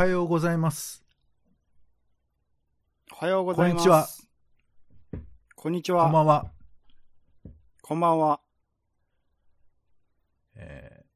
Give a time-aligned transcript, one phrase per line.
[0.00, 1.04] はようございます。
[3.12, 3.82] おはようございます。
[3.82, 4.08] こんにちは。
[5.54, 6.04] こんにちは。
[6.04, 6.50] こんばんは。
[7.82, 8.40] こんばんは。
[10.56, 11.06] えー、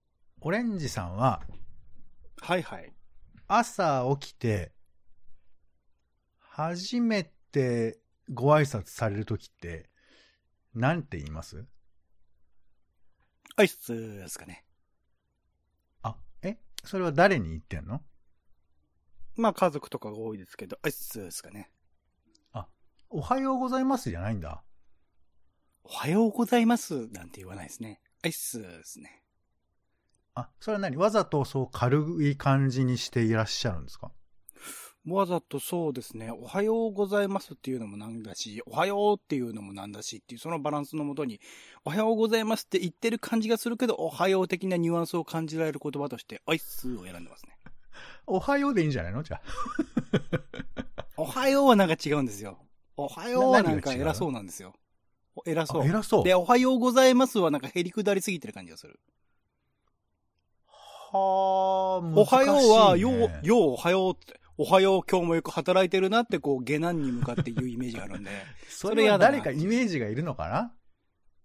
[0.43, 1.41] オレンジさんは、
[2.43, 2.93] はいはい。
[3.49, 4.73] 朝起きて、
[6.39, 8.01] 初めて
[8.35, 9.89] ご挨拶されるときって、
[10.75, 11.65] なんて言います？
[13.57, 14.63] アイスですかね。
[16.03, 16.59] あ、え？
[16.85, 18.03] それは誰に言ってんの？
[19.37, 21.71] まあ家族とかが多いですけど、アイスですかね。
[23.17, 24.65] おはようございますじゃないんだ。
[25.85, 28.01] おはようございますなんて言わないですね。
[28.25, 29.23] アイスですね。
[30.35, 30.97] あ、それは何？
[30.97, 34.11] わざとそう軽い感じにしていらっしゃるんですか？
[35.07, 36.33] わざとそうですね。
[36.33, 41.41] おはようございますっていうのもなんだし、おはようっていうのもなんだしっていう、そのバランスのもとに、
[41.85, 47.54] おはようございますって言ってる感じがするけど、おはよう的なニュアンスを感じられる言葉として、アイスを選んでますね。
[48.27, 49.23] おはようでいいんじゃないの？
[49.23, 49.41] じゃ
[51.17, 52.59] おはようはなんか違うんですよ。
[52.97, 54.75] おはようはなんか偉そうなんですよ。
[55.37, 55.67] お偉あ。
[55.67, 55.87] そう。
[55.87, 56.25] 偉そう。
[56.25, 58.99] で、おはようございますはなんか減り下りすぎてる感じがする。
[61.13, 68.31] はあ、おはようは、よう、よようおはようって、おはよう今日もよく働いてるなってこう、下男に向かって言うイメージがあるんで、
[68.69, 70.75] それは誰かイメージがいるのかな？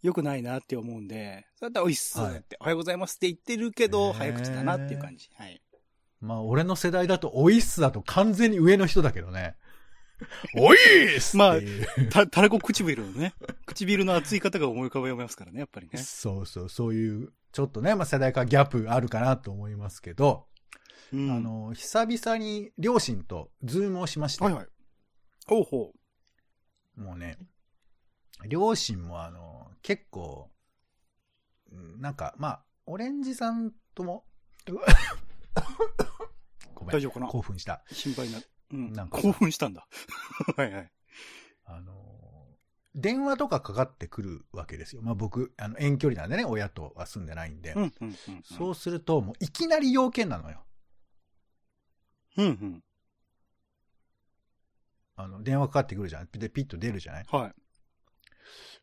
[0.02, 5.30] よくないなって思うんで、そうやったらおいっすはいって、おはようございますって言ってるけど、早口だなっていう感じ。
[5.36, 5.62] はい。
[6.22, 9.56] まあ、俺の世代だと、おいっすだと完全に上の人だけどね。
[10.58, 11.60] おいっすまあ
[12.12, 13.34] た、たらこ唇のね、
[13.66, 15.98] 唇の熱い方が思い浮かべますからね、やっぱりね。
[16.00, 20.48] そうそう、そういう、ちょっとね、まあ世代間ギャップあるかなと思いますけど、
[21.14, 21.32] うん。
[21.32, 24.46] あ、の、久々に両親とズームをしました。
[24.46, 24.68] はいはい。
[25.48, 25.94] ほうほ
[26.96, 27.38] もうね、
[28.48, 30.50] 両親もあの、結構、
[31.72, 34.26] うんなんか、まあ、オレンジさんとも、
[36.92, 37.28] 大丈夫かな？
[37.28, 37.84] 興奮した。
[37.92, 38.40] 心配な。
[38.72, 38.94] うん。
[38.94, 39.88] なんかさ興奮したんだ。
[40.58, 40.92] はいはい。
[41.66, 41.94] あの、
[42.96, 45.02] 電話とかかかってくるわけですよ。
[45.02, 47.74] まあ僕、あの遠距離なんでね、親とは住んでないんで。
[47.74, 48.16] うん、うん、うんうん。
[48.44, 50.66] そうすると、もういきなり要件なのよ。
[52.38, 52.84] うん、うん。
[55.16, 56.30] あの、電話かかってくるじゃん。
[56.32, 57.26] で、ピッと出るじゃない？
[57.30, 57.54] はい。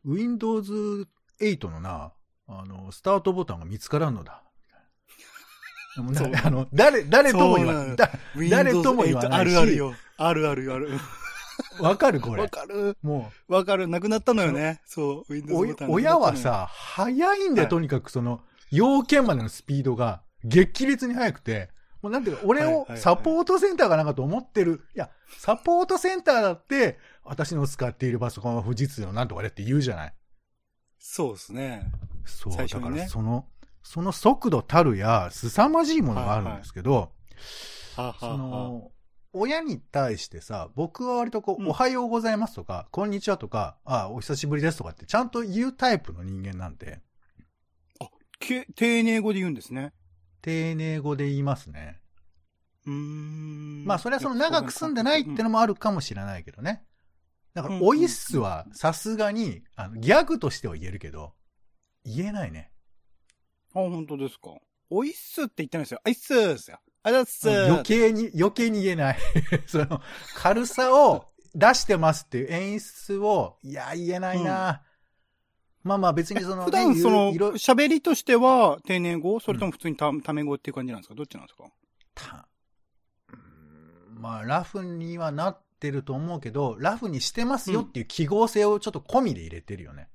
[0.04, 1.08] ?Windows
[1.40, 2.12] 8のな、
[2.46, 4.44] あの、スタートボタンが見つからんのだ。
[6.02, 7.96] うあの、誰、誰とも言わない。
[7.96, 8.10] だ
[8.50, 9.94] 誰とも言わないし Windows 8あるあるよ。
[10.16, 10.90] あるあるある。
[11.80, 12.48] わかるこわれ。
[12.48, 12.96] かる。
[13.02, 13.86] もわかる。
[13.86, 14.80] なくなったのよね。
[14.84, 15.32] そう。
[15.32, 21.70] う、Windows おボタンなくなったのよ親は、さ、早いんだよ、はいとにかくその、要件までのスピードが激烈に速くて、
[22.02, 24.82] もうなんていうか、俺をサポートセンターかなんかと思ってる。
[24.94, 30.14] いや、サポートセンターだって、私の使っているパソコンは富士通のなんとかでって言うじゃない。
[30.98, 31.90] そうですね。
[32.24, 33.46] そう、ねからその、
[33.86, 37.12] その速度たるや、凄まじいものがあるんですけど、
[37.96, 38.90] はあ、そはあはの、
[39.32, 47.00] 親に対してさ、僕は割とこう、うんおはようございますとか、こんにちはとか、あお久しぶりですとかってちゃんと言うタイプの人間なんで、
[48.00, 48.08] あ、
[48.40, 49.92] け丁寧語で言うんですね。
[50.42, 52.00] 丁寧語で言いますね。
[52.86, 53.84] うーん。
[53.84, 56.84] まあ、それはその長く住んでないってのもあるかもしれないけどね。
[57.54, 61.34] だからう、んおいっすはさすがに、あの、ギャグとしては言えるけど、
[62.04, 62.72] 言えないね。
[63.80, 64.50] あ、本当ですか。
[64.90, 66.00] おいっすって言ってないですよ。
[66.04, 66.78] あいっすーですよ。
[67.02, 67.66] あざっすー。
[67.68, 69.18] 余計に、余計に言えない。
[69.66, 70.00] その、
[70.34, 74.82] 軽さを出してますっていう演出を、いや、言えないな、
[75.82, 79.38] まあまあ別にその、普段ねその、喋りとしては丁寧語？
[79.38, 81.14] それとも普通にた、ため語っていう感じなんですか？
[81.14, 81.64] どっちなんですか？
[82.14, 82.48] た
[84.18, 90.08] まあ、ラフにはなってると思うけど、ラフにしてますよっていう記号性をちょっと込みで入れてるよね。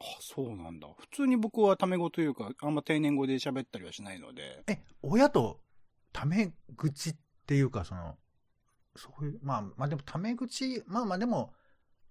[0.00, 0.88] あ、そうなんだ。
[0.98, 4.64] 普通に僕はため語というか、あんま丁寧語で喋ったりはしないので。
[4.66, 5.60] え、親と、
[6.12, 7.16] タメ口っ
[7.46, 8.16] ていうか、その、
[8.96, 11.52] そういう、まあ、まあでもタメ口、まあまあでも、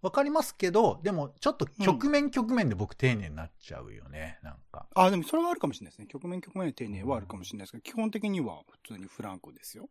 [0.02, 4.88] わかりますけど、でも、ちょっと局面局面で僕丁寧になっちゃうよね、なんか。
[4.96, 6.08] あ、でもそれはあるかもしれないですね。
[6.08, 9.90] 局面局面で丁寧はあるかもしれないですけど、基本的には普通にフランクですよ。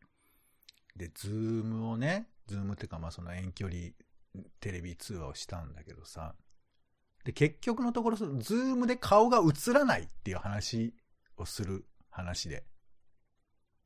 [0.97, 3.91] で、 Zoomをね、 Zoomっていうか、まあその遠距離
[4.61, 6.35] テレビ通話をしたんだけどさ、
[7.29, 10.95] で、結局のところ、その Zoomで顔が映らないっていう話
[11.37, 12.65] をする話で。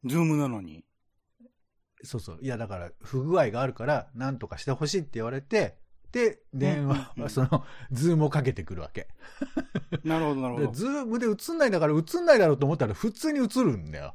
[0.04, 0.84] Zoomなのに？
[2.04, 2.38] そうそう。
[2.40, 5.76] いや、だから、不具合があるから、なんとかしてほしいって言われて、
[6.12, 9.08] で、電話、うんうんうんその、ズームをかけてくるわけ。
[10.04, 10.72] なるほど、なるほ、で、ど。
[10.72, 14.14] ズームで映んないんだから映んないだろうと思ったら普通に映るんだよ。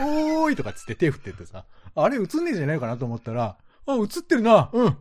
[0.00, 4.98] おーいとかつって手振ってってさ、あれ映んねえんじゃないかなと思ったら、あ、映ってるな、うん。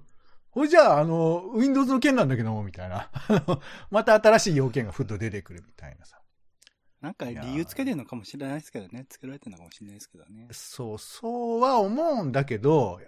[0.55, 3.11] ほいじゃあ、あの、Windows の件なんだけども、みたいな。
[3.91, 6.21] また新しい要件がふっと出てくるみたいなさ。
[7.01, 9.05] なんか理由つけてるのかもしれないですけどね。
[9.09, 10.47] 作られてるのかもしれないですけどね。
[10.51, 13.01] そう、そうは思うんだけど、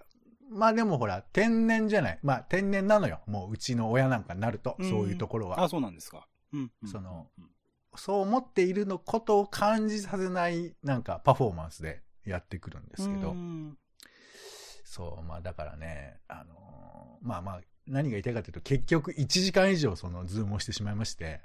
[0.49, 2.19] まあでもほら、天然じゃない。
[2.21, 3.21] まあ天然なのよ。
[3.27, 5.63] もううちの親なんかになると、うんそういうところは。
[5.63, 6.27] あ、そうなんですか。
[6.51, 6.71] うん。
[6.83, 7.31] うんその、
[7.95, 13.31] そう思っているのことを感じさせない、なんかパフォーマンスでやってくるんですけど。
[13.31, 13.77] うん
[14.97, 21.41] そう、まあだからね、あのーまあまあ、何が言いたいかというと、結局1時間以上そのズームをしてしまいまして、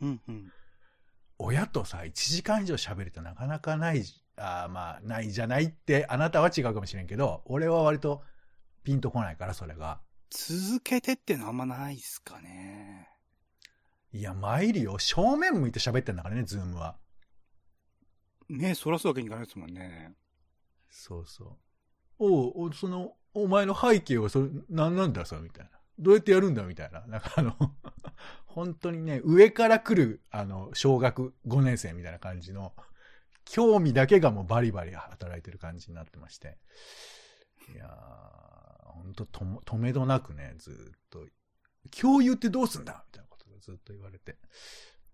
[0.00, 0.52] うんうん。
[1.38, 4.04] 親とさ、1時間以上喋るってなかなかない、
[4.36, 8.22] あーまあ、ないじゃないって、あなたは違うかもしれんけど、俺は割と
[8.84, 10.00] ピンとこないから、それが。
[10.30, 13.08] 続けてってのはあんまないっすかね。
[14.12, 14.98] いや、参りよ。
[15.00, 16.96] 正面向いて喋ってんだからね、ズームは。
[18.48, 20.14] 目そらすわけにいかないですもんね。
[20.90, 21.69] そうそう。
[22.20, 25.70] おうお、その、お前の背景はそれ、何なんださ、みたいな。
[25.98, 27.04] どうやってやるんだみたいな。
[27.06, 27.56] なんかあの、
[28.46, 32.74] 本当にね、上から来る、あの、小学5年生みたいな感じの、
[33.44, 36.58] 興味だけがもうバリバリ働いてる感じになってまして。
[37.74, 41.26] いやー、本当とも、止めどなくね、ずーっと、
[41.90, 44.36] 共有ってどうすんだみたいなことがずっと言われて。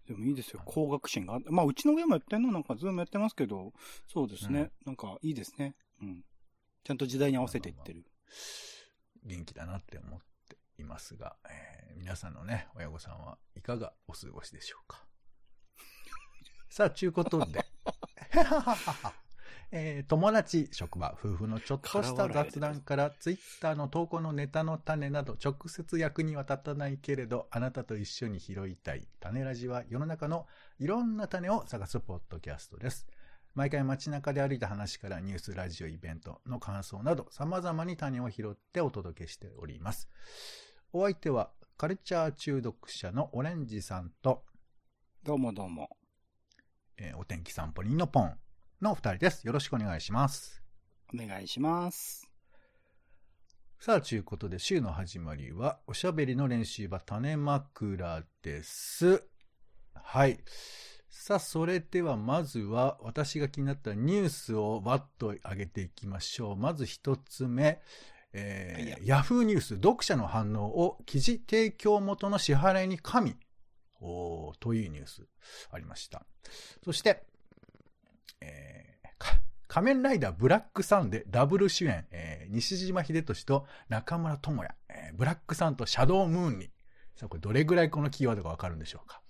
[0.07, 0.63] でもいいですよ。
[0.65, 1.39] 高学心が。
[1.51, 3.73] まあ、うちの親もやってんのなんかズームやってますけど、
[4.07, 4.71] そうですね。
[4.85, 5.75] なんかいいですね。
[6.01, 6.23] うん。
[6.87, 8.05] ちゃんと時代に合わせていってる。
[9.25, 15.05] 元気だなって思っていますが、えー皆さんのね、親御さんはいかがお過ごしでしょうか？
[16.71, 17.65] さあ、ちゅうことで、
[19.73, 30.47] えー友達、職場、夫婦のちょっとした雑談から、ツイッターの投稿のネタの種など、直接役には立たないけれど、あなたと一緒に拾いたい、種ラジは世の中の
[30.79, 33.09] いろんな種を探すポッドキャストです。
[33.57, 40.11] 毎回街中で歩いた話からニュース、ラジオ、イベントの感想など様々に種を拾ってお届けしております。
[40.93, 41.49] お相手は
[41.79, 44.45] カルチャー中毒者のオレンジさんと、
[45.25, 45.89] どうもどうも。
[46.99, 48.37] えーお天気散歩人のポン
[48.83, 49.47] の二人です。
[49.47, 50.63] よろしくお願いします。
[51.15, 52.31] お願いします。
[53.81, 59.25] さあ、ということで週の始まりはおしゃべりの練習場種枕です。
[59.95, 60.45] はい。
[61.19, 66.57] さあ、それではまずは私が気になったニュースをわっと上げていきましょう。
[66.57, 67.81] まず一つ目。
[68.33, 73.35] えーヤフーニュース、読者の反応を記事提供元の支払いに加味。
[74.01, 75.27] おーというニュース
[75.73, 76.25] ありました。
[76.85, 77.25] そして、
[78.41, 86.71] えーか仮面ライダーブラックサンでダブル主演、えー西島秀俊と中村智也、えーブラックサンとシャドームーンに。
[87.17, 89.23] さあ、これどれぐらいこのキーワードがわかるんでしょうか。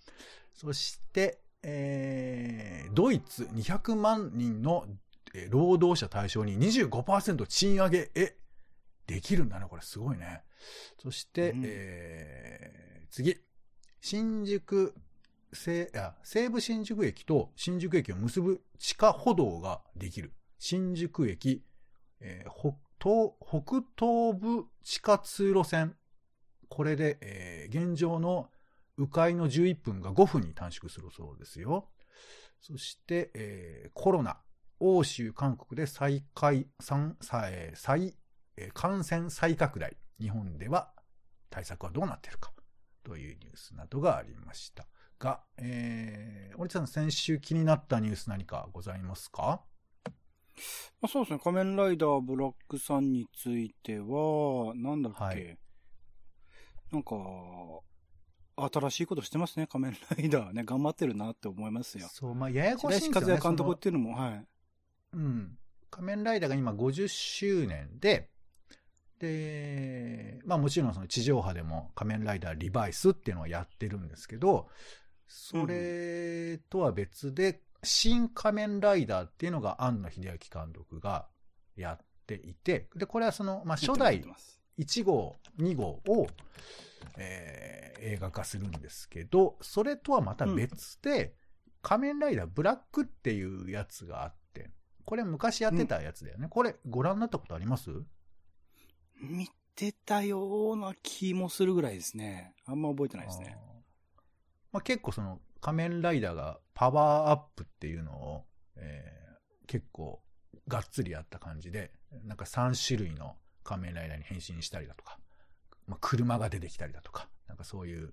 [0.52, 4.86] そして、えードイツ200万人の
[5.34, 8.36] えー労働者対象に25%賃上げ、え、
[9.06, 10.42] できるんだね、これすごいね。
[11.00, 13.36] そして、うんえー次。
[14.00, 14.94] 新宿、
[15.52, 20.32] 西あ西武新宿駅と新宿駅を結ぶ地下歩道ができる。
[20.58, 21.64] 新宿駅、
[22.20, 25.96] えー北東、北東部地下通路線。
[26.68, 28.48] これで、えー現状の
[28.98, 31.90] 迂回の11分が5分に短縮するそうですよ。
[32.60, 34.40] そして、えーコロナ、
[34.80, 37.14] 欧州、韓国で再開、再、
[37.74, 38.16] 再、
[38.72, 39.96] 感染再拡大。
[40.20, 40.92] 日本では
[41.50, 42.52] 対策はどうなっているか
[43.04, 44.86] というニュースなどがありました。
[45.18, 49.62] が、えー、森さん、先週気になったニュース何かございますか？
[51.00, 51.38] まあ、そうですね。
[51.42, 55.22] 仮面ライダーブラックさんについては、なんだっけ。
[55.22, 55.58] はい
[56.92, 57.16] なんか、
[58.56, 60.64] 新しいことしてますね、仮面ライダーね。
[60.64, 62.08] 頑張ってるなって思いますよ。
[62.10, 63.20] そう、まあ、ややこしいですよね。
[63.20, 64.46] 和也監督っていうのも、はい。
[65.12, 65.58] うん。
[65.90, 68.30] 仮面ライダーが今50周年で、
[69.18, 74.68] で、まあもちろんその地上波でも仮面ライダーリバイスっていうのをやってるんですけど、
[75.26, 81.26] それとは別で、新仮面ライダーっていうのが庵野秀明監督が
[81.76, 86.26] やっていて、で、これはその、まあ初代見てます1号、2号を、
[87.16, 91.34] えー映画化するんですけど、それとはまた別で、
[91.82, 94.70] 仮面ライダーブラックっていうやつがあって、
[95.04, 96.46] これ昔やってたやつだよね。
[96.48, 97.90] これご覧になったことあります？
[99.20, 102.54] 見てたような気もするぐらいですね。
[102.66, 103.56] あんま覚えてないですね。
[103.56, 103.62] あー
[104.72, 108.44] まあ、結構その仮面ライダーがパワーアップっていうのを、
[108.76, 109.16] えー
[109.66, 110.22] 結構
[110.68, 111.90] がっつりやった感じで、
[112.24, 115.18] なんか3種類の仮面ライダーに変身したりだとか、
[115.86, 118.12] まあ、車が出てきたりだとか、なんかそういう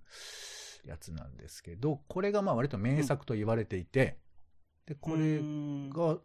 [0.85, 4.17] やつなんですけど、これがまあ割と名作と言われていて、
[4.85, 5.39] で、これ
[5.89, 6.17] が、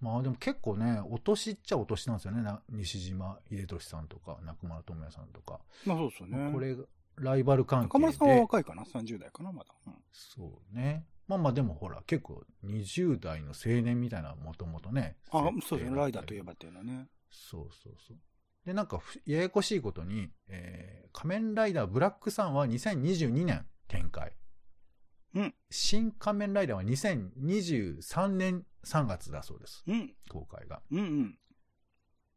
[0.00, 2.42] まあでも結構ね、お年っちゃお年なんですよね。
[2.42, 5.60] な西島秀俊さんとか、中村智也さんとか。
[5.84, 6.52] まあそうですよね。
[6.52, 6.84] これが、
[7.16, 8.06] ライバル関係で。
[8.06, 9.52] 中村さんは若いかな ?30 代かな？
[9.52, 9.74] まだ。
[9.86, 11.04] うんそうね。
[11.28, 15.16] まあまあでもほら、結構20代の青年みたいなもともとね。
[15.30, 15.96] あ、そうですね。
[15.96, 17.06] ライダーといえばっていうのはね。
[17.30, 18.16] そうそうそう。
[18.64, 24.32] で、なんかふ、ややこしいことに、えー、仮面ライダーブラックサンは2022年展開。
[25.34, 25.54] うん。
[25.70, 29.84] 新仮面ライダーは2023年3月だそうです。
[29.86, 30.14] うん。
[30.28, 30.82] 公開が。
[30.90, 31.38] うんうん。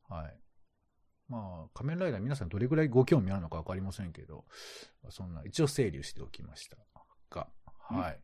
[0.09, 0.39] はい。
[1.27, 4.45] まあ、仮面ライダー皆さんどれぐらいご興味あるのかわかりませんけど、
[5.09, 6.77] そんな、一応整理しておきました
[7.31, 7.47] が、
[7.89, 8.19] はい。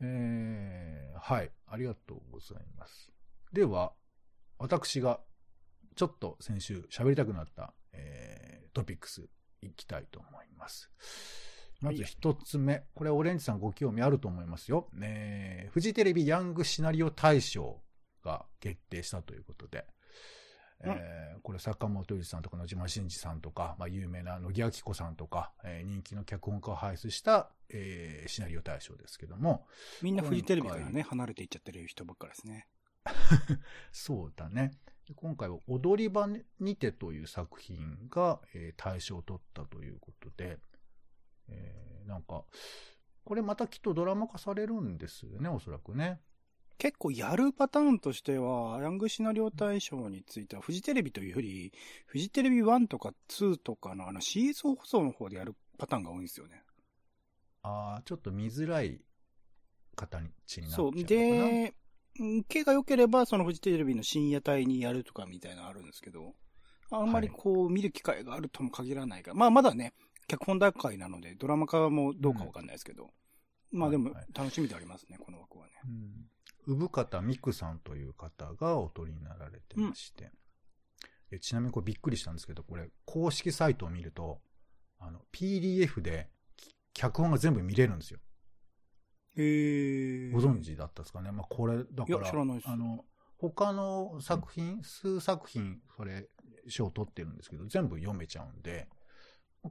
[0.00, 1.50] えー、はい。
[1.66, 3.12] ありがとうございます。
[3.52, 3.92] では、
[4.58, 5.20] 私が、
[5.96, 9.22] ちょっと先週喋りたくなった、えー、トピックス
[9.62, 10.90] いきたいと思います。
[11.80, 12.84] まず一つ目。
[12.94, 14.88] これオレンジさんご興味あると思いますよ。
[15.02, 17.80] えー、フジテレビヤングシナリオ大賞
[18.22, 19.86] が決定したということで、
[20.84, 29.66] うんえーこれ坂本龍二さんとか野島真司さんとか、まあ、有名な野木明子さんとか、えー人気の脚本家を輩出した、えーシナリオ大賞ですけども、
[30.02, 32.68] みんなフジテレビからね、離れていっちゃってる人ばっかりですね。
[33.92, 34.72] そうだね。
[35.06, 40.58] で今回は踊り場にてという作品が、えー大賞を取ったということで、
[41.48, 42.44] えーなんか、
[43.24, 46.20] これまたきっとドラマ化されるんですよね、おそらくね。
[46.78, 51.72] 結構やるパターンとしては、ヤングシナリオ大賞については、フジテレビというより、
[52.06, 56.62] フジテレビ1とか2とかのあの CS 放送の方でやるパターンが多いんですよね。
[57.62, 59.00] ああ、ちょっと見づらい
[59.94, 61.06] 形になっちゃそうかな。
[61.06, 61.85] で、うん
[62.48, 66.34] 毛が良ければ、そのフジテレビの深夜帯にやるとかみたいなのあるんですけど、
[66.90, 69.92] あんまりこう見る機会があるとも限らないから、まあまだね、
[70.28, 73.10] 脚本段階なので、ドラマ化もどうかわかんないですけど、
[73.72, 75.72] まあでも楽しみでありますね、この枠はね。
[75.84, 76.26] うん
[76.66, 80.32] 産方美久さんという方がお取りになられてまして、
[81.30, 84.40] えちなみにこれびっくりしたんですけど、これ公式サイトを見ると、
[84.98, 86.28] あの、PDF で
[86.92, 88.18] 脚本が全部見れるんですよ。
[89.36, 90.32] へー。
[90.32, 91.30] ご存知だったですかね？
[91.32, 93.04] まあ、これ、だから、知らあの、
[93.38, 96.28] 他の作品、数作品、それ、
[96.68, 98.88] 賞を取ってるんですけど、全部読めちゃうんで、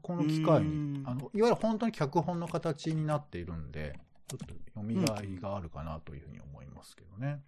[0.02, 1.08] この機会うに、ん。
[1.08, 7.42] あの、いわゆる本当に脚本の形になっているんで、ちょっと読みがいがあるかなというふうに思いますけどね。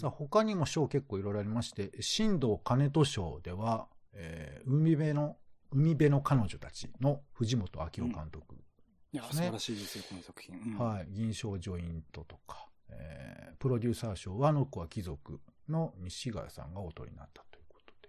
[0.00, 5.36] さあ、他にも賞結構いろいろありまして、新藤兼人賞では、えー海辺の、
[5.70, 8.56] 海辺の彼女たちの藤本明夫監督、
[9.12, 9.28] いや、ね。
[9.30, 10.56] 素晴らしいですよ、この作品。
[10.56, 10.78] うん。
[10.78, 15.38] はい、銀賞ジョイントとか、えープロデューサー賞はあの子は貴族
[15.68, 18.08] の西ヶ谷さんがお取りになったということで、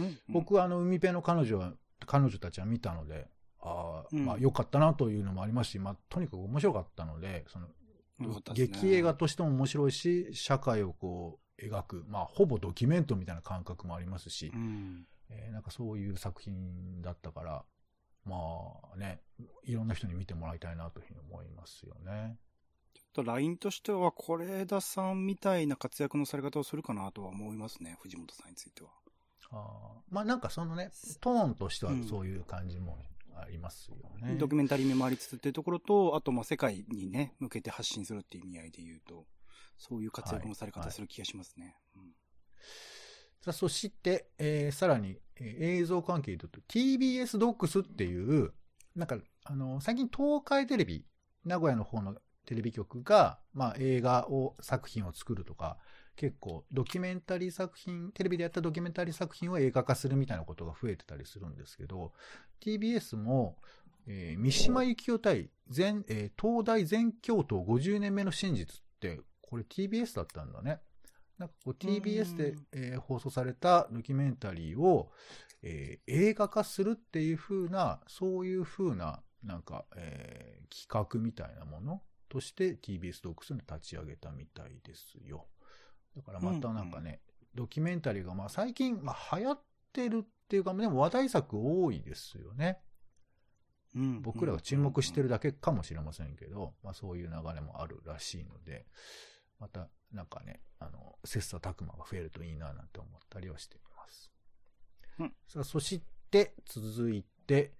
[0.00, 0.18] うんうん。
[0.28, 1.74] 僕はあの海辺の彼女は、
[2.06, 3.28] 彼女たちは見たので、
[3.60, 4.24] ああ、うん。
[4.24, 7.74] まあ良かったなというのもありますし、まあとにかく面白かったので、その、ね。
[8.52, 15.06] 劇映画としても面白いし、社会をこう描く、まあほぼドキュメントみたいな感覚もありますしう、ん。
[15.28, 17.64] えーなんかそういう作品だったから、
[18.24, 18.36] ま
[18.94, 19.20] あね、
[19.64, 22.38] いろんな人に見てもらいたいなというふうに思いますよね。
[22.94, 28.90] ちょっとラインとしては、是枝さんみたいな活躍のされ方をするかなとは思いますね、藤本さんについては。
[29.52, 32.98] あーまあなんかそのね、トーンとしてはそういう感じも
[33.36, 34.36] ありますよね。
[34.36, 39.26] ドキュメンタリー味もありつつっていうところと、あと、まあ、世界にね、向けて発信するっていう意味合いで言うと、
[39.78, 41.76] そういう活躍のされ方する気がしますね。
[41.96, 42.12] うん
[43.42, 48.52] さあそして、えーさらに、えー映像関係で言うと TBS ドックスっていう、
[48.94, 51.04] なんか、あの、最近東海テレビ、
[51.44, 52.16] 名古屋の方の
[52.46, 55.78] テレビ局が、まあ映画を、作品を作るとか、
[56.16, 62.12] 結構ドキュメンタリー作品、テレビでやったドキュメンタリー作品を映画化するみたいなことが増えてたりするんですけど、
[62.60, 63.56] TBS も、
[64.06, 70.80] えー三島由紀夫対全、えー東大全教頭50年目の真実って、これ TBS だったんだね。
[71.40, 75.10] なんかこう TBS でうん、えー放送されたドキュメンタリーを、
[75.62, 85.46] えー映画化するっていう風な、そういう風な、なんか、えー企画みたいなものとして TBS ドックスに立ち上げたみたいですよ。
[86.14, 87.20] だからまたなんかね、
[87.54, 89.60] ドキュメンタリーがまあ最近、まあ流行っ
[89.92, 92.78] てるっていうか、でも話題作多いですよね。
[93.96, 98.86] うん僕らが注目してるだけかもしれませんけど、まあそういう流れもあるらしいので、
[99.60, 104.32] またなんかね、あの、切磋琢磨が増えるといいななんて思ったりはしています。
[105.18, 105.32] うん。
[105.46, 106.00] さあ、そし
[106.30, 107.74] て続いて、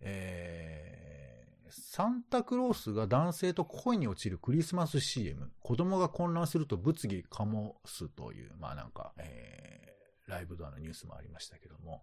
[0.00, 12.02] えー、サンタクロースが男性と恋に落ちるクリスマス CM、子供が混乱すると物議醸すという、まあなんか、えー、ライブドアのニュースもありましたけども、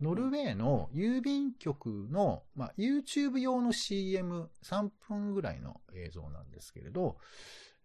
[0.00, 7.16] ノルウェーの郵便局の、まあ、YouTube 用の CM3 分ぐらいの映像なんですけれど、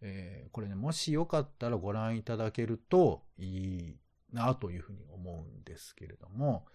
[0.02, 3.96] えーこれね、もしよかったらご覧いただけるといい
[4.32, 6.66] なというふうに思うんですけれども、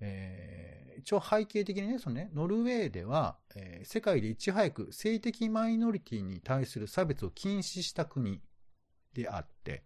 [0.00, 8.40] えー、一応背景的にね、そのね、ノルウェーでは、えー、世界でいち早く性的マイノリティに対する差別を禁止した国
[9.14, 9.84] であって、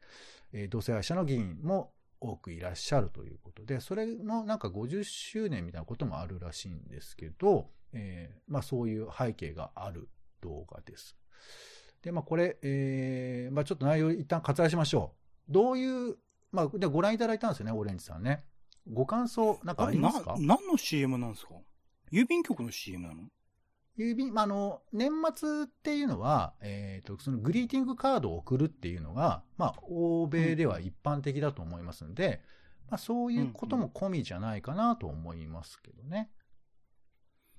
[0.53, 10.09] えー、同性愛者の議員も多くいらっしゃるということで、それのなんか50周年みたいなこともあるらしいんですけど、え、まあそういう背景がある
[10.41, 11.17] 動画です。
[12.07, 15.13] で、まあこれ、えー、まあちょっと内容一旦割愛しましょ
[15.49, 15.53] う。
[15.53, 16.17] どういう、
[16.53, 18.45] まあでご覧いただいたんですよね、オレンジさんね。
[18.89, 20.37] ご感想なんかありますか？
[20.39, 21.55] 何の CM なんですか？
[22.13, 23.25] 郵便局の CM なの？
[23.99, 32.33] 郵便、まあ、あの、年末っていうのは、えっ、ー、と、そのグリーティングカードを送るっていうのが、まあ、欧米では一般的だと思いますんで、うん、
[32.91, 36.31] まあ、そういうことも込みじゃないかなと思いますけどね。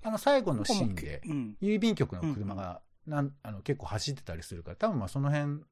[0.04, 1.20] あの、最後のシーンで、
[1.60, 5.62] 郵便局の車が、なん、あの、結構走ってたりするから、多分まあ、その辺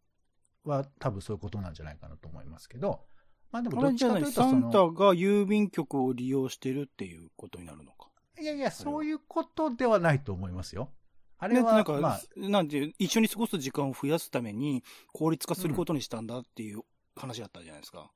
[0.64, 3.04] は多分そういうことなんじゃないかなと思いますけど、
[3.52, 8.08] まあでもどっちかというとサンタが郵便局を利用してるっていうことになるのか。
[8.40, 10.90] いやいや、そういうことではないと思いますよ。
[11.38, 16.82] あれは、なんか、まあ、なんていう、一緒に過ごす時間を増やすために効率化することにしたんだっていう
[17.14, 18.00] 話だったじゃないですか。
[18.00, 18.06] うん、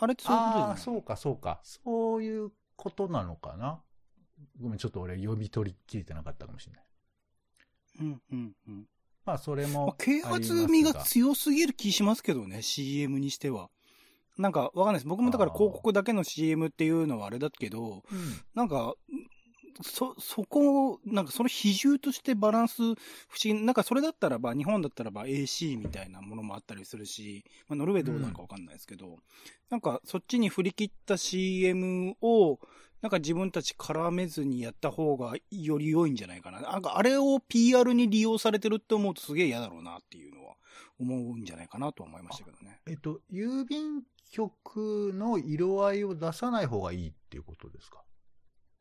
[0.00, 1.60] あれってそういうことじゃないああ、そうか、そうか。
[1.62, 3.82] そういうことなのかな？
[4.60, 6.82] ごめん、ちょっと俺読み取りきれてなかったかもしれない。
[8.00, 8.86] うんうんうん。
[9.24, 13.68] まあ、それも啓発味が強すぎる気しますけどね、CM にしては。
[14.38, 15.06] なんかわかんないです。
[15.06, 18.94] 僕もだから広告だけの CM っていうのはあれだけど、うん、なんか、
[19.82, 22.94] そ、そこを、なんかその比重としてバランス不思
[23.42, 29.16] 議、なんかそれだったらば、日本だったらば AC みたいなものもあったりするし、まあ、ノルウェーどうなのかわかんないですけど、うん、
[29.70, 32.58] なんかそっちに振り切った CM を、
[33.00, 36.60] なんか自分たち絡めずにやった方がより良いんじゃないかな。
[36.60, 40.54] なんかあれを PR に利用されてるって思うとすげえ嫌だろうなっていうのは
[40.98, 42.80] 思うんじゃないかなと思いましたけどね。
[42.88, 44.02] えっと、郵便
[44.32, 48.02] 局の色合いを出さない方がいいっていうことですか？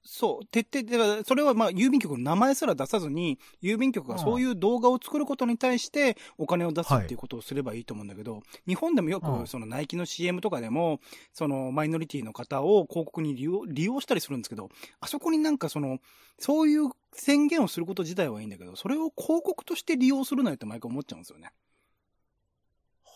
[0.10, 0.46] そう。
[0.46, 11.02] 徹底、だから、それはまあ、郵便局の名前すら出さずに、郵便局がそういう動画を作ることに対して、お金を出すっていうことをすればいいと思うんだけど、はい、日本でもよく、そのナイキの CM とかでも、
[11.34, 14.70] そのマイノリティの方を広告に利用、利用したりするんですけど、
[15.02, 16.00] あそこになんかその、
[16.40, 21.52] そういう宣言をすること自体はいいんだけど、それを広告として利用するなよって毎回思っちゃうんですよね。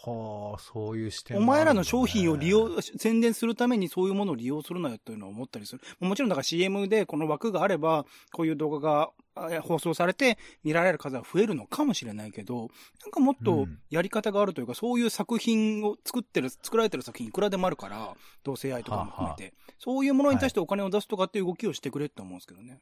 [0.04, 5.82] はあ、そういう視点、ね、お前らの商品を利用、宣伝するためにそういうものを利用するなよっていうのを思ったりする。
[6.00, 12.70] もちろんだから CM でこの枠があれば、こういう動画が放送されて見られる数は増えるのかもしれないけど、
[13.04, 22.72] なんかもっとやり方があるというか、うん、そういう作品を作ってる、作られてる作品いくらでもあるから、同性愛とかも含めて、はあはあ、そういうものに対してお金を出すとかっていう動きをしてくれって思うんですけどね。
[22.72, 22.80] はい、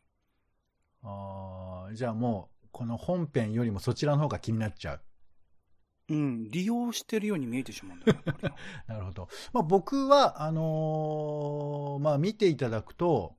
[1.04, 5.02] ああ、じゃあもう、この本編よりもそちらの方が気になっちゃう。
[6.10, 8.24] うん、利用してるように見えてしまうんだよ、ね、
[8.88, 9.30] なるほど。
[9.54, 13.38] まあ僕は、あのー、まあ見ていただくと、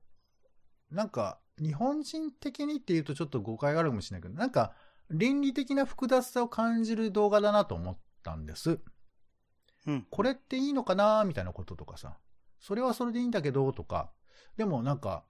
[0.91, 4.75] なんか、日本人的にっていうとちょっと誤解があるかもしれないけど、なんか、
[5.11, 8.81] 倫理的な複雑さを感じる動画だなと思ったんです。
[9.87, 10.07] うん。
[10.11, 12.19] これっていいのかなみたいなこととかさ。
[12.61, 14.13] それはそれでいいんだけど、とか。
[14.57, 15.25] でもなんか、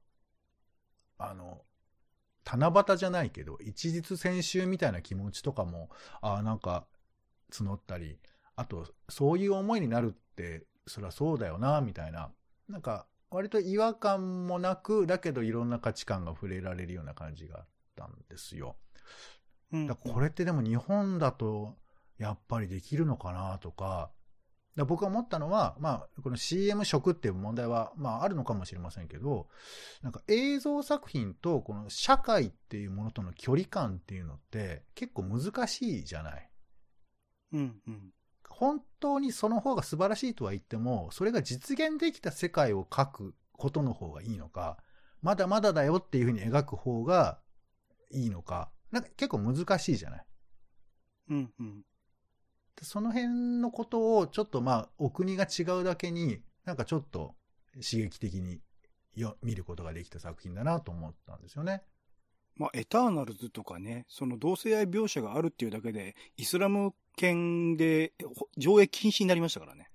[1.18, 1.62] あの、
[2.44, 6.87] 七夕じゃないけど、一日先週みたいな気持ちとかも、ああ、なんか、
[7.50, 8.18] 募ったり、
[8.56, 12.32] あと、そういう思いになるって、そりゃそうだよな、みたいな。
[12.68, 18.76] なんか、割と違和感もなく、だけどいろんな価値観が触れられるような感じがあったんですよ。
[19.72, 21.76] うん、だこれってでも日本だと、
[22.18, 24.10] やっぱりできるのかなとか、
[24.76, 29.48] だ僕が思ったのは、まあ、この CM 色っていう問題は、まあ、あるのかもしれませんけど、
[30.02, 36.49] なんか映像作品とこの社会っていうものとの距離感っていうのって結構難しいじゃない。
[37.52, 38.12] うんうん。
[38.48, 44.78] 本当にその方が素晴らしいとは言っても、それが実現できた世界を描くことの方がいいのか、
[45.22, 47.40] まだまだだよっていうふうに描く方が
[48.10, 50.26] いいのか、なんか結構難しいじゃない。
[51.30, 51.82] うんうん。
[52.82, 57.34] その辺のことをちょっとまあ、お国が違うだけに、なんかちょっと
[57.74, 58.60] 刺激的に
[59.14, 61.82] よ見ることができた作品だなと思ったんですよね。
[62.60, 68.12] まあ、エターナルズとかね、その同性愛描写があるっていうだけで、イスラム圏で
[68.58, 69.89] 上映禁止になりましたからね。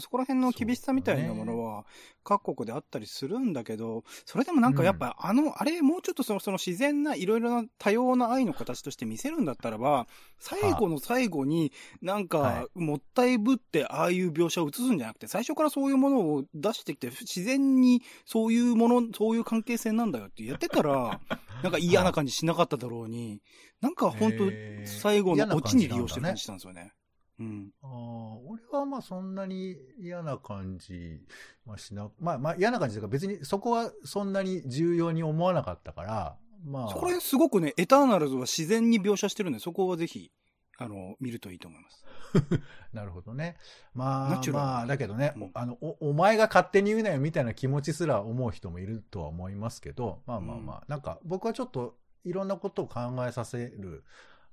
[0.00, 1.84] そこら辺の厳しさみたいなものは
[2.24, 10.06] 各国であったりするんだけど、それでもなんかやっぱあの、あれもうちょっとそのその自然ないろいろな多様な愛の形として見せるんだったらば、
[10.38, 21.20] 最後の最後になんかもったいぶってああいう描写を映すんじゃなくて、最初からそういうものを出してきて自然にそういうもの、そういう関係性なんだよってやってたら、
[21.62, 23.42] なんか嫌な感じしなかっただろうに、
[23.80, 24.50] なんか本当
[24.86, 26.94] 最後のオチに利用してる感じしたんですよね。
[27.38, 27.70] うん。
[27.82, 31.20] ああ、俺はまあそんなに嫌な感じ
[31.66, 36.88] はしな、まあまあ嫌な感じというか別にそこはそんなに重要に思わなかったから、まあ。
[36.88, 40.30] そこら辺すごくね、エターナルズは自然に描写してるんで、そこはぜひ、
[40.78, 42.04] あの、見るといいと思います。
[42.92, 43.56] なるほどね。
[43.94, 54.04] まあまあ、だけどね、うんあのお、お前が勝手に言うなよみたいな気持ちすら思う人もいるとは思いますけど、まあまあまあ、なんか僕はちょっといろんなことを考えさせる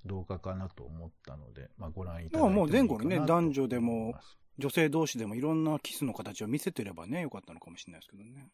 [0.06, 4.16] 動画かなと思ったので、まあご覧いただいてまあもう前後にね男女でも
[4.58, 8.50] 女性同士でもいろんなキスの形を見せてればね、よかったのかもしれないですけどね。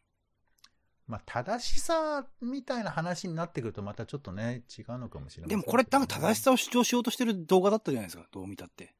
[1.06, 8.94] まあ、正しさみたいな話になってくるとまたちょっとね、違うのかもしれないでもこれなんか正しさを主張しようとしてる動画だったじゃないですか、どう見たって。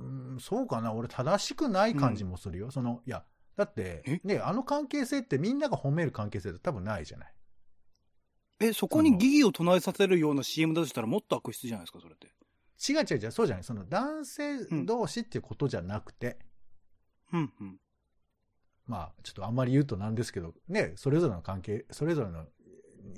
[0.00, 2.70] うん、そうかな俺正しくない感じもするよ。
[2.70, 3.24] その、いや、
[3.56, 7.33] だってえ、ね、あの関係性ってみんなが褒める関係性って多分ないじゃない。
[8.60, 12.28] え、そこに疑義を唱えさせるような CM だとしたらもっと悪質じゃないですか、それって。
[12.88, 13.64] 違う違う違う、そうじゃない。
[13.64, 16.38] その男性同士っていうことじゃなくて、
[17.32, 17.80] うんうん。
[18.86, 22.46] まあ、ちょっとあんまり言うとなんですけど、ね、それぞれの関係、それぞれの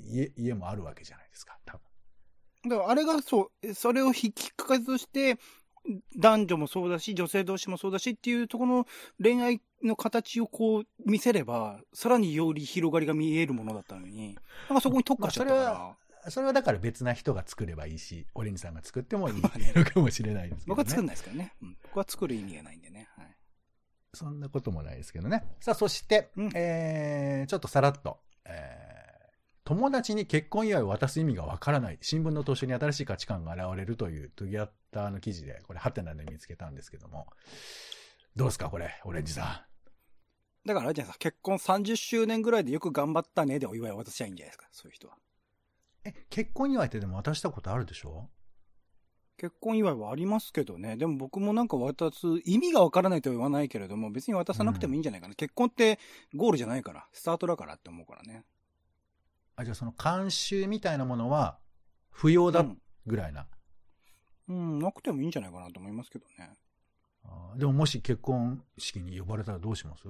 [0.03, 1.77] 家、家もあるわけじゃないですか、多
[2.63, 2.69] 分。
[2.69, 5.37] だからあれがそう、それをきっかけとして、
[6.17, 8.87] 男女もそうだし、女性同士もそうだしっていうところの
[9.21, 14.37] 恋愛の形をこう見せれば、さらにより広がりが見えるものだったのに、
[14.69, 15.95] なんかそこに特化しちゃったから、ま
[16.25, 19.49] あそれはだから別な人が作ればいいし、オレンジさんが作ってもいいの
[19.85, 20.75] かもしれないですけど、ね。
[20.75, 21.53] 僕は作んないですからね。
[21.61, 23.07] うん、僕は作る意味がないんでね。
[23.15, 23.27] はい。
[24.13, 25.45] そんなこともないですけどね。
[25.61, 28.86] さあ、そして、うんえー、ちょっとさらっと、えー、
[29.67, 31.97] 友達に結婚祝いを渡す意味がわからない。
[31.99, 37.27] 新聞の投書に新しい価値観が現れるというトゥギャッターの記事で、これ、ハテナで見つけたんですけども。
[38.33, 39.67] どうですか、これ、オレンジさ
[40.65, 45.15] だからあれじゃないですか、結婚30周年ぐらいでよく頑張ったねでお祝いを渡しちゃいいんじゃないですか、そういう人は。
[45.15, 45.17] ん。
[46.05, 48.29] え、結婚祝いってでも渡したことあるでしょ？
[49.35, 50.95] 結婚祝いはありますけどね。
[50.95, 55.35] でも僕もなんか渡す、意味がわからないとは言わないけれども、別に渡さなくてもいいんじゃないかな。
[55.35, 55.99] 結婚って
[56.33, 58.45] ゴールじゃないから、スタートだからって思うからね。
[59.57, 61.57] あ、じゃあその慣習みたいなものは、
[62.11, 63.47] 不要だうんぐらいな。
[64.47, 66.51] うん、なくてもいいんじゃないかなと思いますけどね。
[67.25, 70.07] あーでももし結婚式に呼ばれたらどうします？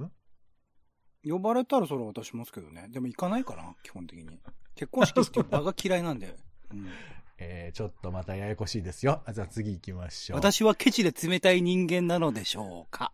[1.27, 2.87] 呼ばれたらそれは渡しますけどね。
[2.89, 4.39] でも行かないかな、基本的に。
[4.75, 6.35] 結婚式って場が嫌いなんで。
[6.71, 6.87] うん、
[7.39, 9.23] えー、ちょっとまたややこしいですよ。
[9.33, 10.39] じゃあ次行きましょう。
[10.39, 13.11] 私はケチで冷たい人間なのでしょうか。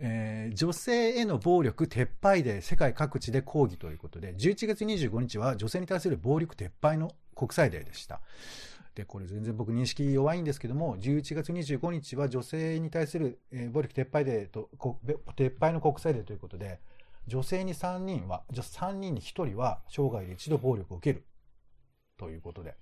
[0.00, 8.20] えー女性への暴力撤廃で世界各地で抗議ということで、11月25日は女性に対する暴力撤廃の国際デーでした。
[8.94, 14.68] で、これ全然僕認識弱いんですけども、11月25日は女性に対する、えー暴力撤廃デーと、
[15.36, 16.80] 撤廃の国際デーということで、
[17.26, 21.24] 女性に3人は、じゃ3人に1人は生涯で一度暴力を受ける
[22.16, 22.74] ということで、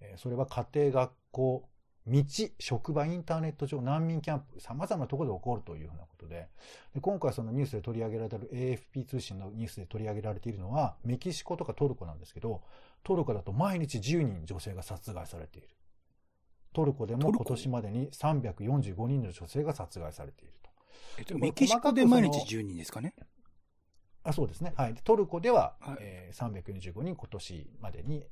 [0.00, 1.68] えーそれは家庭、学校、
[2.06, 2.24] 道、
[2.60, 6.48] 職場、インターネット上、難民キャンプ、様々なところで起こるというふうなことで、
[6.94, 8.48] で今回そのニュースで取り上げられている
[8.94, 12.62] AFP 通信のニュースで取り上げられているのは、メキシコとかトルコなんですけど、
[13.02, 15.68] トルコだと毎日10人女性が殺害されている。
[16.72, 20.70] トルコでも今年までに345人の女性が殺害されていると。
[21.18, 23.14] えっと、メキシコで毎日10人ですかね？
[24.22, 24.74] あそうですね。
[24.76, 24.94] はい。
[24.94, 28.24] でトルコでは、はいえー345人今年までに、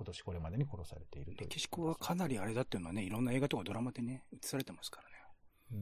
[0.00, 1.48] 今年これまでに殺されているという。
[1.48, 5.14] メキシコはかなりあれだっていうのはね、いろんな映画とかドラマでね、映されてますからね。
[5.72, 5.78] うー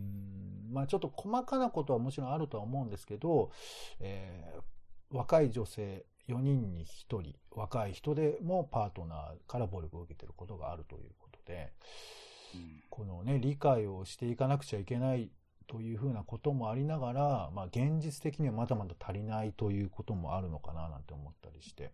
[0.71, 3.53] んまあちょっと細かなことはもちろんあるとは思うんですけど、
[4.01, 4.63] えー
[5.11, 11.73] 若い女性4人に1人、若い人でもパートナーから暴力を受けていることがあるということで、
[12.55, 15.31] うんこのね、理解をしていかなくちゃいけない
[15.67, 21.93] というふうなこともありながら、まあ現実的にはまだまだ足りないということもあるのかななんて思ったりして。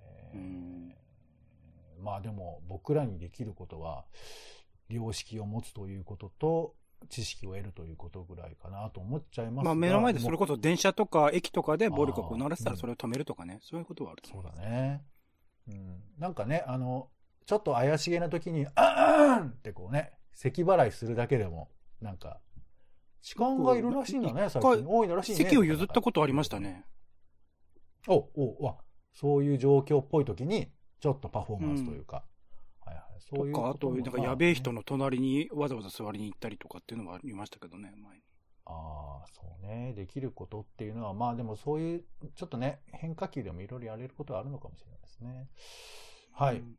[0.00, 1.01] えーうん
[2.02, 4.04] まあでも僕らにできることは、
[4.88, 6.74] 良識を持つということと、
[7.08, 14.62] 知識を得るということぐらいかなと思っちゃいますがまあ目の前でそれもこそ電車とか駅とかで暴力を行われてたらそれを止めるとかね、そういうことはあるとそう思います。
[14.62, 15.04] だね。
[15.68, 16.02] うん。
[16.18, 17.08] なんかね、あの、
[17.46, 22.40] ちょっと怪しげな時に、あーんってこうね、咳払いするだけでも、なんか、
[23.20, 24.86] 痴漢がいるらしいんだね、最近。
[24.86, 25.38] 多いのらしいね。
[25.38, 26.84] 席を譲ったことありましたね。
[28.08, 28.76] お、お、わ、
[29.12, 32.24] そういう状況っぽい時に、ちょっとパフォーマンスというか。
[32.84, 33.04] はいはい。
[33.18, 38.22] そういうとか、あ、こともなんかやべえ人の隣にわざわざ座りに行ったりとかっていうのもありましたけどね、前に。
[38.66, 39.94] ああ、そうね。
[39.94, 42.04] できることっていうのは、まあでもそういう、
[42.36, 45.48] ちょっとね、変化球でもいろいろやれることはあるのかもしれないですね。
[46.32, 46.58] はい。
[46.58, 46.76] うん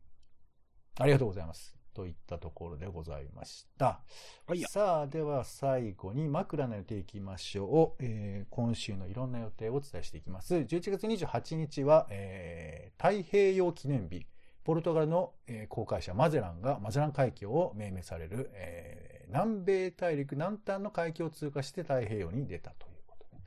[0.96, 1.76] ありがとうございます。
[1.94, 4.00] といったところでございました。
[4.46, 4.68] はいや。
[4.68, 8.04] さあ、では最後に枕の予定いきましょう。
[8.04, 10.54] えー今週のいろんな予定をお伝えしていきます。
[10.54, 14.26] 11月28日は、えー太平洋記念日。
[14.64, 23.42] ポルトガルの、えー航海者マゼランがマゼラン海峡を命名される、えー南米大陸南端の海峡を通過して太平洋に出たということで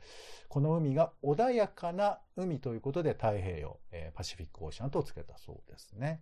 [0.49, 6.21] この海が穏やかな海ということで太平洋、えーパシフィックオーシャンとつけたそうですね。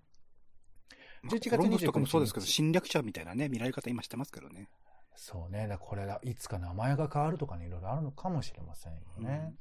[1.29, 4.69] 11月コロンブスとかもそうですけど、日侵略者みたいなね、見られ方今してますけどね。
[5.15, 5.67] そうね。
[5.67, 9.53] だこれがいつか名前が変わるとかね、いろいろあるのかもしれませんよね。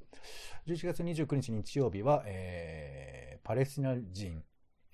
[0.67, 4.43] 11月29日日曜日は、えーパレスチナ人、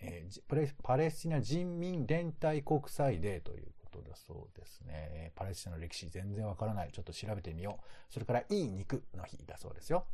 [0.00, 5.08] えーじパレパレスチナ人民連帯国際デーということだそうですね。
[5.12, 6.90] えーパレスチナの歴史全然わからない。
[6.92, 8.12] ちょっと調べてみよう。
[8.12, 10.06] それから、いい肉の日だそうですよ。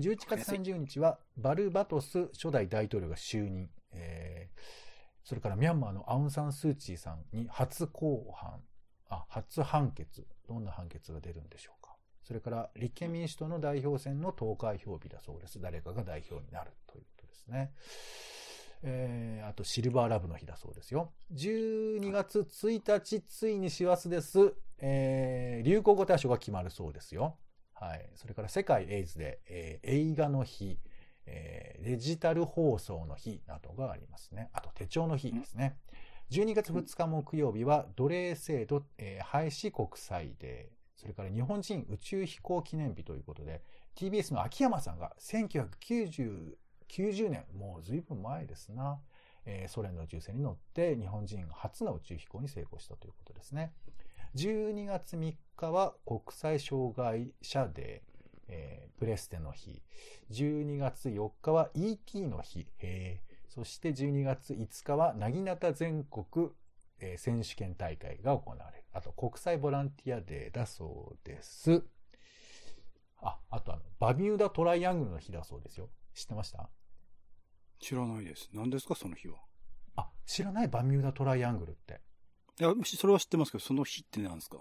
[0.00, 3.70] 11月30日は、バルバトス初代大統領が就任。
[3.92, 4.87] えー
[5.28, 8.62] それからミャンマーのアウン・サン・スー・チーさんに初公判、
[9.10, 10.26] あ、初判決。
[10.48, 11.94] どんな判決が出るんでしょうか。
[12.24, 15.60] それから、立憲民主党の代表選の投開票日だそうです。
[15.60, 17.74] 誰かが代表になるということですね。
[18.82, 21.12] えー、あと、シルバーラブの日だそうですよ。
[21.34, 24.54] 12月1日、ついに師走です。
[24.78, 27.36] えー、流行語大賞が決まるそうですよ。
[27.74, 28.10] はい。
[28.14, 30.78] それから、世界エイズで、えー映画の日、
[31.30, 34.50] えーデジタル放送の日などがありますね。
[34.52, 35.76] あと、手帳の日ですね。
[36.30, 41.00] 12月2日木曜日は奴隷制度、えー廃止国際デー。
[41.00, 43.62] それから日本人宇宙飛行記念日ということで、
[43.94, 46.56] TBS の秋山さんが1990
[46.88, 48.98] 90年、もう随分前ですな、
[49.44, 53.72] えーソ連の宇宙船に乗って日本人初の宇宙飛行に成功したということですね。
[54.34, 58.17] 12月3日は国際障害者デー。
[58.48, 59.82] えープレステの日。
[60.32, 62.66] 12月4日は ET の日。
[62.78, 66.50] へーそして12月5日は、なぎなた全国、
[67.00, 68.84] えー選手権大会が行われる。
[68.92, 71.84] あと、国際ボランティアデーだそうです。
[73.20, 75.88] あ、あとあの、バミューダトライアングルの日だそうですよ。
[76.14, 76.68] 知ってました？
[77.80, 78.50] 知らないです。
[78.52, 79.38] 何ですか、その日は？
[79.96, 80.68] あ、知らない？
[80.68, 82.00] バミューダトライアングルって。
[82.60, 84.58] いや、それは知ってますけど、その日って何ですか？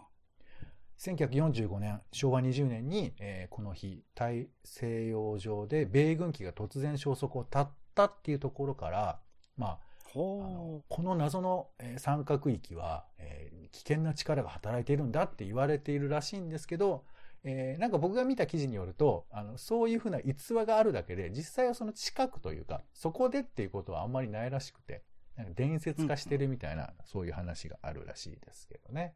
[0.98, 9.20] 1945年、昭和20年に、えーこの日、大西洋上で米軍機が突然消息を絶ったっていうところから、
[9.58, 9.80] まあ、
[10.14, 17.04] あのはこの謎のえー三角域は、えー危険な力が働いているんだって言われているらしいんですけど、
[17.44, 25.04] えーなんか僕が見た記事によると、あの、そういうふうな逸話があるだけで、実際はその近くというか、そこでっていうことはあんまりないらしくて、
[25.36, 29.14] なんか伝説化してるみたいな、そういう話があるらしいですけどね。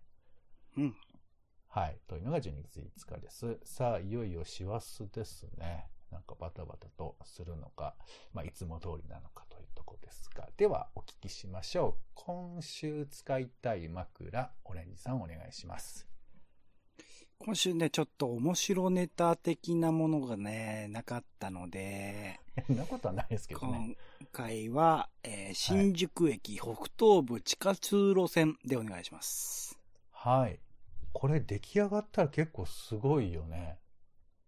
[0.78, 0.96] うん。
[1.74, 1.98] はい。
[2.06, 3.58] というのが12月5日です。
[3.64, 5.88] さあ、いよいよ師走ですね。
[6.12, 7.96] なんかバタバタとするのか、
[8.34, 10.50] まあ、いつも通りなのかというところですが。
[10.58, 12.04] では、お聞きしましょう。
[12.14, 16.06] 今週使いたい枕、オレンジさんお願いします。
[17.40, 23.96] 今週ね、ちょっと面白ネタ的なものがね、なかったので、なことはないですけどね。
[24.20, 29.80] 今回は、えー新宿駅北東部地下通路線でお願いします。
[30.12, 30.60] はい。
[31.14, 33.80] これ出来上がったら結構すごいよね。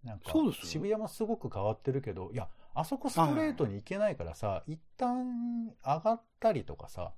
[0.04, 0.66] なんかそうですよ。
[0.68, 7.14] 渋谷もすごく変わってるけど、いや、あそこストレートに行けないからさ、一旦上がったりとかさ、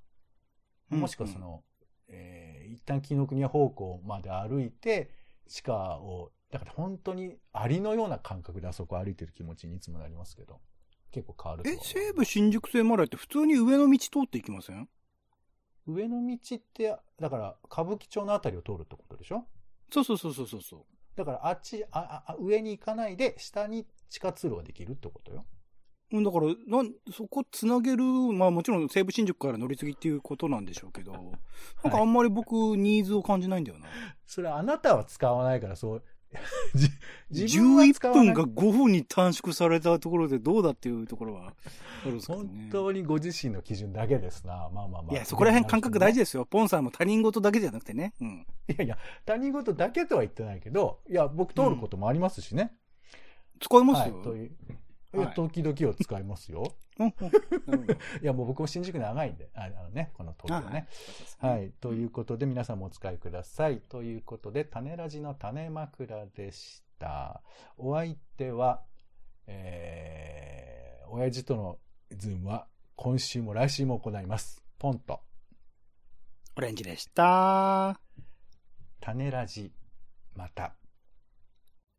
[0.88, 1.64] もしくはその、
[2.08, 5.10] えー一旦紀ノ国屋方向まで歩いて、
[5.48, 10.60] 地下を、だから本当にアリのような感覚であそこ歩いてる気持ちにいつもなりますけど、
[11.12, 14.88] 結構変わるえ西武新宿線までって普通に上の道通っていきません？
[15.86, 19.44] 上の道って、だから歌舞伎町のあたりを通るってことでしょ？
[19.90, 20.84] そうそうそうそうそうそう。
[21.16, 25.44] だからあっちああ、上に行かないで、下に地下通路ができるってことよ。
[26.12, 31.12] うんだから、なん、そこつなげる、まあもちろん西武新宿から乗り継ぎっていうことなんでしょうけど、
[31.82, 33.88] なんかあんまり僕、ニーズを感じないんだよな。
[34.24, 36.04] それはあなたは使わないから、そう、
[37.32, 42.20] 11使わない分が5分に短縮されたところでどうだっていうところはね。
[42.26, 44.68] 本当にご自身の基準だけですな。
[44.72, 45.12] まあまあまあ。
[45.12, 46.44] いや、そこら辺感覚大事でですよ。
[46.44, 48.12] ポンさんも他人事だけじゃなくてね。
[48.20, 48.46] うん。
[48.68, 48.72] す。
[48.72, 52.72] いやいや、他人事だけとは言ってないけど、いや、僕通ることもありますしね。
[53.60, 54.14] 使いますよ。
[54.16, 54.24] はい。
[54.24, 54.50] という。
[55.34, 56.74] 時々は使いますよ。
[56.98, 60.88] いや、もう僕も新宿長いんで、ああのね、この東京ね。
[61.38, 61.70] ははい。
[61.80, 63.80] ということで、皆さんもお使いください。
[63.80, 67.42] ということで、種ラジの種枕でした。
[67.76, 68.82] お相手は、
[69.46, 71.78] えー、親父との
[72.16, 74.62] ズームは、今週も来週も行います。
[74.78, 75.20] ポンと、
[76.56, 78.00] オレンジでした。
[79.00, 79.70] 種ラジ、
[80.34, 80.74] また。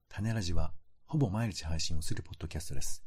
[0.10, 0.74] 種ラジは、
[1.06, 3.07] ほぼ毎日配信をするポッドキャストです。